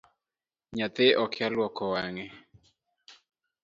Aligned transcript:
Nyathi 0.75 1.07
okia 1.23 1.47
luoko 1.53 1.83
wange. 1.93 2.25